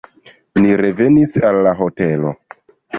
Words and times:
Ni 0.63 0.71
revenis 0.81 1.37
al 1.53 1.63
la 1.71 1.77
hotelo. 1.85 2.37